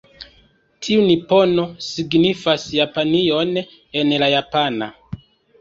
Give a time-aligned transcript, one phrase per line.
[0.85, 1.53] Tiu 'Nippon'
[1.89, 4.91] signifas Japanion en la japana.